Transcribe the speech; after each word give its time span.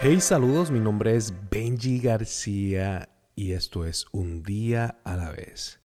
Hey, 0.00 0.20
saludos, 0.20 0.70
mi 0.70 0.78
nombre 0.78 1.16
es 1.16 1.34
Benji 1.50 1.98
García 1.98 3.08
y 3.34 3.50
esto 3.50 3.84
es 3.84 4.06
Un 4.12 4.44
día 4.44 5.00
a 5.02 5.16
la 5.16 5.32
vez. 5.32 5.80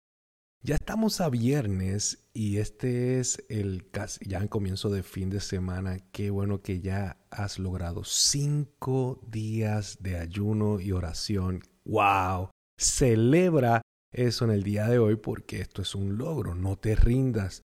Ya 0.62 0.74
estamos 0.74 1.20
a 1.20 1.28
viernes 1.28 2.28
y 2.34 2.56
este 2.56 3.20
es 3.20 3.44
el 3.48 3.88
ya 4.26 4.38
en 4.38 4.48
comienzo 4.48 4.90
de 4.90 5.04
fin 5.04 5.30
de 5.30 5.38
semana. 5.38 5.98
Qué 6.10 6.30
bueno 6.30 6.60
que 6.60 6.80
ya 6.80 7.18
has 7.30 7.60
logrado 7.60 8.02
cinco 8.02 9.20
días 9.28 9.98
de 10.00 10.18
ayuno 10.18 10.80
y 10.80 10.90
oración. 10.90 11.62
¡Wow! 11.84 12.50
Celebra 12.78 13.80
eso 14.12 14.44
en 14.44 14.50
el 14.50 14.64
día 14.64 14.88
de 14.88 14.98
hoy 14.98 15.14
porque 15.14 15.60
esto 15.60 15.82
es 15.82 15.94
un 15.94 16.18
logro. 16.18 16.56
No 16.56 16.76
te 16.76 16.96
rindas. 16.96 17.62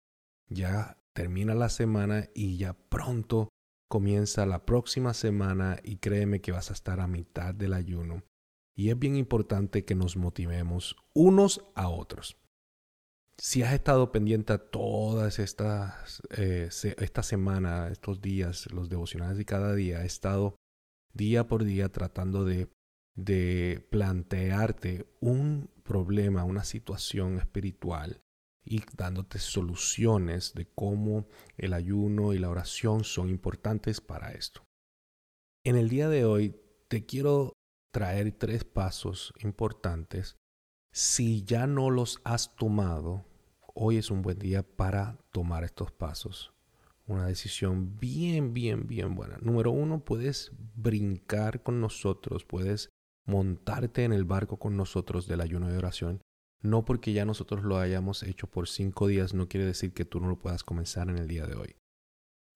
Ya 0.51 0.99
termina 1.15 1.55
la 1.55 1.71
semana 1.71 2.29
y 2.35 2.59
ya 2.59 2.75
pronto 2.75 3.49
comienza 3.95 4.45
la 4.45 4.67
próxima 4.67 5.15
semana 5.15 5.79
y 5.85 5.99
créeme 5.99 6.41
que 6.41 6.51
vas 6.51 6.71
a 6.71 6.73
estar 6.73 6.99
a 6.99 7.07
mitad 7.07 7.55
del 7.55 7.73
ayuno. 7.75 8.25
Y 8.75 8.91
es 8.91 8.99
bien 8.99 9.15
importante 9.15 9.85
que 9.85 9.95
nos 9.95 10.17
motivemos 10.17 10.97
unos 11.15 11.65
a 11.77 11.89
otros. 11.89 12.37
Si 13.39 13.63
has 13.63 13.73
estado 13.73 14.11
pendiente 14.11 14.53
a 14.53 14.59
todas 14.59 15.39
estas, 15.39 16.23
eh, 16.37 16.71
esta 16.99 17.23
semana, 17.23 17.87
estos 17.87 18.21
días, 18.21 18.69
los 18.73 18.89
devocionales 18.89 19.39
de 19.39 19.45
cada 19.45 19.77
día, 19.77 20.03
he 20.03 20.07
estado 20.07 20.57
día 21.13 21.47
por 21.47 21.63
día 21.63 21.89
tratando 21.91 22.45
de, 22.45 22.67
de 23.15 23.87
plantearte 23.93 25.07
un 25.21 25.71
problema, 25.85 26.43
una 26.43 26.65
situación 26.65 27.39
espiritual 27.39 28.24
y 28.65 28.83
dándote 28.97 29.39
soluciones 29.39 30.55
de 30.55 30.67
cómo 30.67 31.27
el 31.57 31.75
ayuno 31.75 32.33
y 32.33 32.39
la 32.39 32.49
oración 32.49 33.05
son 33.05 33.29
importantes 33.29 34.01
para 34.01 34.33
esto. 34.33 34.65
En 35.65 35.77
el 35.77 35.89
día 35.89 36.09
de 36.09 36.25
hoy 36.25 36.57
te 36.89 37.05
quiero 37.07 37.53
traer 37.91 38.33
tres 38.33 38.65
pasos 38.65 39.33
importantes. 39.41 40.37
Si 40.93 41.45
ya 41.45 41.67
no 41.67 41.91
los 41.91 42.21
has 42.25 42.57
tomado, 42.57 43.25
hoy 43.75 43.99
es 43.99 44.11
un 44.11 44.23
buen 44.23 44.39
día 44.39 44.63
para 44.63 45.19
tomar 45.31 45.65
estos 45.65 45.93
pasos. 45.93 46.53
Una 47.07 47.27
decisión 47.27 47.99
bien, 47.99 48.55
bien, 48.55 48.87
bien 48.87 49.15
buena. 49.15 49.37
Número 49.43 49.71
uno, 49.71 50.05
puedes 50.05 50.53
brincar 50.75 51.63
con 51.63 51.81
nosotros, 51.81 52.45
puedes 52.45 52.89
montarte 53.27 54.05
en 54.05 54.13
el 54.13 54.25
barco 54.25 54.59
con 54.59 54.77
nosotros 54.77 55.27
del 55.27 55.41
ayuno 55.41 55.69
de 55.69 55.79
oración 55.79 56.21
no 56.65 56.87
porque 56.87 57.13
ya 57.13 57.27
nosotros 57.27 57.63
lo 57.63 57.79
hayamos 57.79 58.23
hecho 58.23 58.47
por 58.47 58.69
cinco 58.69 59.07
días 59.07 59.35
no 59.35 59.49
quiere 59.49 59.67
decir 59.67 59.93
que 59.93 60.07
tú 60.07 60.19
no 60.19 60.29
lo 60.29 60.39
puedas 60.39 60.65
comenzar 60.65 61.11
en 61.11 61.19
el 61.19 61.29
día 61.29 61.47
de 61.47 61.57
hoy. 61.57 61.77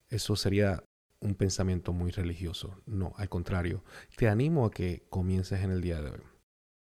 Eso 0.09 0.35
sería 0.35 0.83
un 1.19 1.35
pensamiento 1.35 1.93
muy 1.93 2.09
religioso. 2.09 2.81
No, 2.87 3.13
al 3.17 3.29
contrario, 3.29 3.83
te 4.17 4.27
animo 4.27 4.65
a 4.65 4.71
que 4.71 5.05
comiences 5.11 5.63
en 5.63 5.69
el 5.69 5.81
día 5.81 6.01
de 6.01 6.09
hoy. 6.09 6.21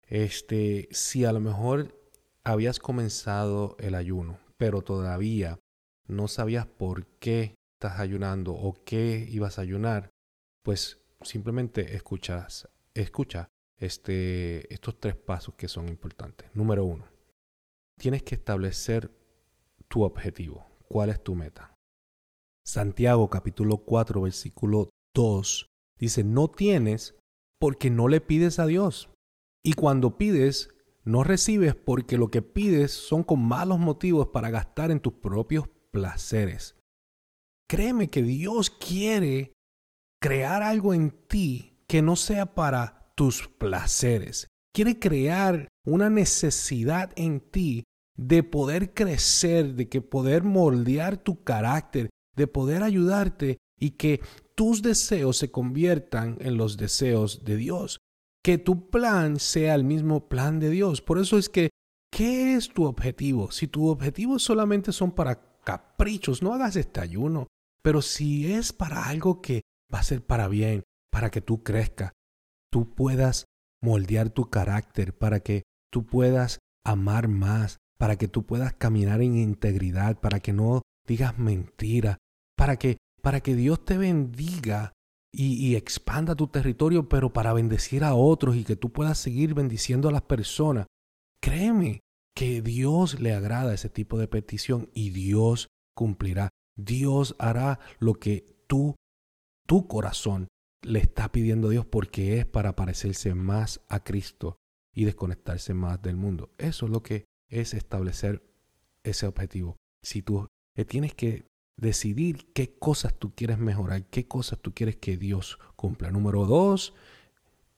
Este, 0.03 0.89
si 0.93 1.25
a 1.25 1.33
lo 1.33 1.41
mejor 1.41 2.01
habías 2.45 2.79
comenzado 2.79 3.77
el 3.81 3.97
ayuno, 3.97 4.39
pero 4.57 4.83
todavía 4.83 5.59
no 6.07 6.29
sabías 6.29 6.67
por 6.67 7.07
qué 7.19 7.57
estás 7.75 7.99
ayunando 7.99 8.53
o 8.53 8.77
qué 8.85 9.27
ibas 9.29 9.59
a 9.59 9.63
ayunar, 9.63 10.11
pues 10.63 11.01
simplemente 11.23 11.97
escuchas, 11.97 12.69
escucha 12.95 13.49
este, 13.79 14.73
estos 14.73 14.99
tres 15.01 15.17
pasos 15.17 15.55
que 15.55 15.69
son 15.69 15.89
importantes. 15.89 16.51
Número 16.55 16.85
uno, 16.85 17.07
tienes 17.99 18.23
que 18.23 18.35
establecer 18.35 19.11
tu 19.89 20.03
objetivo. 20.03 20.67
¿Cuál 20.89 21.11
es 21.11 21.23
tu 21.23 21.35
meta? 21.35 21.75
Santiago 22.65 23.31
capítulo 23.31 23.79
4 23.79 24.21
versículo 24.23 24.91
2 25.15 25.67
dice, 25.99 26.25
no 26.25 26.49
tienes 26.49 27.17
porque 27.59 27.91
no 27.91 28.09
le 28.09 28.21
pides 28.21 28.59
a 28.59 28.67
Dios. 28.67 29.11
Y 29.65 29.73
cuando 29.73 30.17
pides, 30.17 30.71
no 31.05 31.25
recibes 31.25 31.75
porque 31.75 32.19
lo 32.19 32.31
que 32.31 32.43
pides 32.43 32.93
son 32.93 33.25
con 33.25 33.43
malos 33.43 33.79
motivos 33.79 34.29
para 34.29 34.51
gastar 34.51 34.91
en 34.91 35.01
tus 35.01 35.15
propios 35.15 35.69
placeres. 35.91 36.77
Créeme 37.69 38.09
que 38.09 38.23
Dios 38.23 38.71
quiere 38.71 39.53
crear 40.21 40.63
algo 40.63 40.95
en 40.95 41.11
ti 41.11 41.79
que 41.87 42.03
no 42.03 42.17
sea 42.17 42.55
para 42.55 42.98
tus 43.19 43.49
placeres. 43.49 44.47
Quiere 44.73 45.01
crear 45.01 45.67
una 45.85 46.09
necesidad 46.09 47.11
en 47.17 47.41
ti 47.41 47.83
de 48.17 48.45
poder 48.45 48.95
crecer, 48.95 49.75
de 49.75 49.89
que 49.89 50.01
poder 50.01 50.45
moldear 50.45 51.17
tu 51.17 51.43
carácter, 51.43 52.11
de 52.37 52.47
poder 52.47 52.85
ayudarte 52.85 53.59
y 53.77 53.91
que 53.91 54.21
tus 54.55 54.83
deseos 54.83 55.37
se 55.37 55.51
conviertan 55.51 56.37
en 56.39 56.57
los 56.57 56.77
deseos 56.77 57.45
de 57.45 57.57
Dios. 57.57 57.99
Que 58.41 58.57
tu 58.57 58.89
plan 58.89 59.41
sea 59.41 59.75
el 59.75 59.83
mismo 59.83 60.29
plan 60.29 60.61
de 60.61 60.71
Dios. 60.71 61.03
Por 61.03 61.19
eso 61.19 61.39
es 61.39 61.49
que, 61.49 61.71
¿qué 62.13 62.55
es 62.55 62.69
tu 62.69 62.85
objetivo? 62.85 63.51
Si 63.51 63.67
tu 63.67 63.89
objetivo 63.89 64.39
solamente 64.39 64.93
son 64.93 65.11
para 65.11 65.59
caprichos, 65.65 66.41
no 66.41 66.55
hagas 66.55 66.77
este. 66.77 67.01
Pero 67.83 68.01
si 68.01 68.53
es 68.53 68.73
para 68.73 69.07
algo 69.07 69.43
que 69.43 69.63
va 69.93 69.99
a 69.99 70.05
ser 70.05 70.25
para 70.25 70.47
bien, 70.47 70.85
para 71.11 71.33
que 71.33 71.41
tú 71.41 71.65
crezcas, 71.65 72.13
tú 72.71 72.95
puedas 72.95 73.47
moldear 73.83 74.31
tu 74.31 74.51
carácter, 74.51 75.17
para 75.17 75.41
que 75.41 75.63
tú 75.91 76.05
puedas 76.05 76.59
amar 76.85 77.29
más, 77.29 77.79
para 77.99 78.17
que 78.17 78.29
tú 78.29 78.45
puedas 78.45 78.75
caminar 78.75 79.23
en 79.23 79.37
integridad, 79.37 80.21
para 80.21 80.41
que 80.41 80.53
no 80.53 80.83
digas 81.07 81.39
mentira, 81.39 82.19
para 82.57 82.77
que, 82.77 82.99
para 83.23 83.41
que 83.41 83.55
Dios 83.55 83.85
te 83.85 83.99
bendiga 83.99 84.93
y, 85.33 85.55
y, 85.55 85.77
expanda 85.77 86.35
tu 86.35 86.49
territorio, 86.49 87.09
pero 87.09 87.33
para 87.33 87.53
bendecir 87.53 88.03
a 88.03 88.15
otros 88.15 88.57
y 88.57 88.65
que 88.65 88.77
tú 88.77 88.91
puedas 88.91 89.19
seguir 89.19 89.55
bendiciendo 89.55 90.09
a 90.09 90.13
las 90.13 90.23
personas. 90.23 90.87
Créeme 91.43 92.01
que 92.35 92.63
Dios 92.63 93.21
le 93.21 93.35
agrada 93.35 93.75
ese 93.75 93.91
tipo 93.91 94.19
de 94.19 94.27
petición 94.27 94.89
y 94.95 95.11
Dios 95.11 95.69
cumplirá. 95.95 96.49
Dios 96.77 97.37
hará 97.39 97.79
lo 97.99 98.15
que 98.15 98.47
tú, 98.67 98.95
tu 99.67 99.87
corazón 99.87 100.49
le 100.83 101.01
está 101.01 101.31
pidiendo 101.33 101.69
a 101.69 101.71
Dios 101.71 101.87
porque 101.87 102.39
es 102.39 102.47
para 102.47 102.77
parecerse 102.77 103.35
más 103.35 103.81
a 103.89 104.03
Cristo 104.05 104.57
y 104.95 105.05
desconectarse 105.05 105.75
más 105.75 106.01
del 106.03 106.17
mundo. 106.17 106.51
Eso 106.59 106.87
es 106.87 106.93
lo 106.93 107.03
que 107.03 107.25
es 107.49 107.75
establecer 107.75 108.43
ese 109.03 109.27
objetivo. 109.27 109.77
Si 110.03 110.23
tú 110.23 110.47
eh, 110.77 110.85
tienes 110.85 111.15
que 111.15 111.45
decidir 111.77 112.53
qué 112.53 112.75
cosas 112.79 113.15
tú 113.19 113.35
quieres 113.35 113.59
mejorar, 113.59 114.07
qué 114.07 114.27
cosas 114.27 114.59
tú 114.59 114.75
quieres 114.75 114.97
que 114.97 115.17
Dios 115.17 115.59
cumpla. 115.77 116.11
Número 116.11 116.47
dos, 116.47 116.95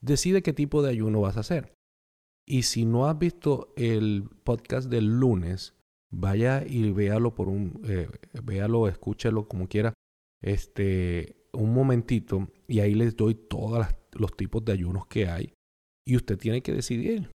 decide 0.00 0.43
qué 0.43 0.53
tipo 0.53 0.83
de 0.83 0.91
ayuno 0.91 1.21
vas 1.21 1.37
a 1.37 1.41
hacer. 1.41 1.75
Y 2.47 2.65
si 2.65 2.84
no 2.84 3.06
has 3.06 3.19
visto 3.19 3.72
el 3.77 4.28
podcast 4.44 4.89
del 4.89 5.21
lunes, 5.21 5.75
vaya 6.10 6.65
y 6.66 6.91
véalo 6.91 7.34
por 7.34 7.49
un, 7.49 7.81
eh, 7.84 8.09
véalo, 8.43 8.89
escúchalo 8.89 9.47
como 9.47 9.69
quiera. 9.69 9.94
Este, 10.43 11.40
un 11.53 11.72
momentito 11.72 12.49
y 12.69 12.81
ahí 12.81 12.94
les 12.94 13.16
doy 13.16 13.34
todos 13.34 13.87
los 14.12 14.37
tipos 14.37 14.65
de 14.65 14.72
ayunos 14.72 15.06
que 15.06 15.28
hay 15.28 15.53
y 16.06 16.16
usted 16.16 16.38
tiene 16.38 16.62
que 16.62 16.72
decidir. 16.72 17.31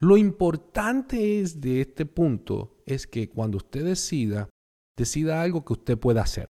Lo 0.00 0.16
importante 0.16 1.40
es 1.40 1.60
de 1.60 1.80
este 1.80 2.06
punto 2.06 2.76
es 2.86 3.06
que 3.06 3.28
cuando 3.28 3.58
usted 3.58 3.84
decida, 3.84 4.48
decida 4.96 5.42
algo 5.42 5.64
que 5.64 5.74
usted 5.74 5.98
pueda 5.98 6.22
hacer. 6.22 6.48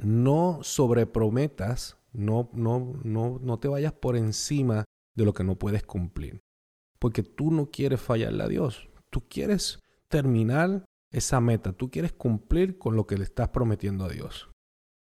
No 0.00 0.60
sobreprometas, 0.62 1.98
no, 2.12 2.48
no, 2.52 3.00
no, 3.02 3.40
no 3.42 3.58
te 3.58 3.66
vayas 3.66 3.92
por 3.92 4.16
encima 4.16 4.84
de 5.16 5.24
lo 5.24 5.32
que 5.32 5.42
no 5.42 5.58
puedes 5.58 5.82
cumplir. 5.82 6.40
Porque 7.00 7.24
tú 7.24 7.50
no 7.50 7.70
quieres 7.70 8.00
fallarle 8.00 8.44
a 8.44 8.48
Dios. 8.48 8.88
Tú 9.10 9.28
quieres 9.28 9.80
terminar 10.08 10.84
esa 11.12 11.40
meta. 11.40 11.72
Tú 11.72 11.90
quieres 11.90 12.12
cumplir 12.12 12.78
con 12.78 12.94
lo 12.94 13.06
que 13.06 13.16
le 13.16 13.24
estás 13.24 13.48
prometiendo 13.48 14.04
a 14.04 14.10
Dios. 14.10 14.48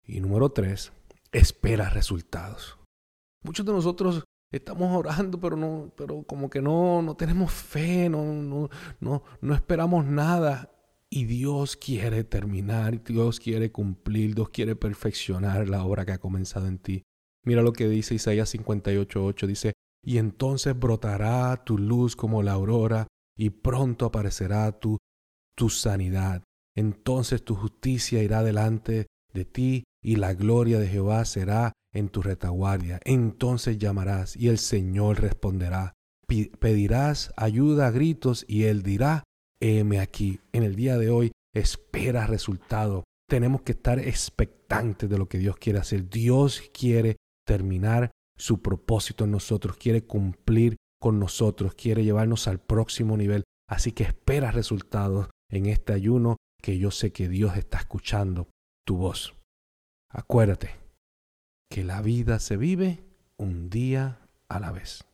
Y 0.06 0.20
número 0.20 0.50
tres, 0.50 0.92
espera 1.30 1.88
resultados. 1.88 2.78
Muchos 3.42 3.64
de 3.66 3.72
nosotros 3.72 4.24
estamos 4.52 4.94
orando, 4.96 5.40
pero 5.40 5.56
no, 5.56 5.92
pero 5.96 6.22
como 6.24 6.50
que 6.50 6.60
no, 6.60 7.02
no 7.02 7.16
tenemos 7.16 7.52
fe, 7.52 8.08
no, 8.08 8.24
no, 8.24 8.68
no, 9.00 9.22
no 9.40 9.54
esperamos 9.54 10.04
nada. 10.04 10.70
Y 11.08 11.24
Dios 11.24 11.76
quiere 11.76 12.24
terminar, 12.24 13.02
Dios 13.04 13.38
quiere 13.38 13.70
cumplir, 13.70 14.34
Dios 14.34 14.48
quiere 14.48 14.76
perfeccionar 14.76 15.68
la 15.68 15.84
obra 15.84 16.06
que 16.06 16.12
ha 16.12 16.18
comenzado 16.18 16.66
en 16.66 16.78
ti. 16.78 17.02
Mira 17.44 17.62
lo 17.62 17.72
que 17.72 17.88
dice 17.88 18.14
Isaías 18.14 18.54
58.8, 18.54 19.46
dice, 19.46 19.72
y 20.04 20.18
entonces 20.18 20.78
brotará 20.78 21.64
tu 21.64 21.76
luz 21.76 22.16
como 22.16 22.42
la 22.42 22.52
aurora, 22.52 23.08
y 23.36 23.50
pronto 23.50 24.06
aparecerá 24.06 24.72
tu, 24.78 24.98
tu 25.54 25.68
sanidad. 25.68 26.42
Entonces 26.74 27.44
tu 27.44 27.54
justicia 27.54 28.22
irá 28.22 28.42
delante 28.42 29.06
de 29.34 29.44
ti 29.44 29.84
y 30.02 30.16
la 30.16 30.34
gloria 30.34 30.78
de 30.78 30.88
Jehová 30.88 31.24
será 31.24 31.72
en 31.92 32.08
tu 32.08 32.22
retaguardia. 32.22 33.00
Entonces 33.04 33.78
llamarás 33.78 34.36
y 34.36 34.48
el 34.48 34.58
Señor 34.58 35.20
responderá. 35.20 35.94
Pedirás 36.58 37.32
ayuda 37.36 37.86
a 37.86 37.90
gritos 37.90 38.44
y 38.48 38.64
Él 38.64 38.82
dirá, 38.82 39.22
heme 39.60 40.00
aquí. 40.00 40.40
En 40.52 40.62
el 40.62 40.74
día 40.74 40.96
de 40.96 41.10
hoy 41.10 41.32
espera 41.54 42.26
resultado. 42.26 43.04
Tenemos 43.28 43.62
que 43.62 43.72
estar 43.72 43.98
expectantes 43.98 45.08
de 45.08 45.18
lo 45.18 45.28
que 45.28 45.38
Dios 45.38 45.56
quiere 45.56 45.78
hacer. 45.78 46.08
Dios 46.08 46.62
quiere 46.72 47.16
terminar 47.46 48.10
su 48.36 48.62
propósito 48.62 49.24
en 49.24 49.30
nosotros, 49.30 49.76
quiere 49.76 50.02
cumplir 50.02 50.76
con 51.00 51.18
nosotros, 51.18 51.74
quiere 51.74 52.04
llevarnos 52.04 52.48
al 52.48 52.60
próximo 52.60 53.16
nivel. 53.16 53.44
Así 53.68 53.92
que 53.92 54.04
espera 54.04 54.50
resultados 54.50 55.28
en 55.50 55.66
este 55.66 55.92
ayuno 55.92 56.36
que 56.62 56.78
yo 56.78 56.90
sé 56.90 57.12
que 57.12 57.28
Dios 57.28 57.56
está 57.56 57.78
escuchando 57.78 58.48
tu 58.86 58.96
voz. 58.96 59.34
Acuérdate 60.14 60.78
que 61.70 61.84
la 61.84 62.02
vida 62.02 62.38
se 62.38 62.58
vive 62.58 63.02
un 63.38 63.70
día 63.70 64.20
a 64.48 64.60
la 64.60 64.70
vez. 64.70 65.06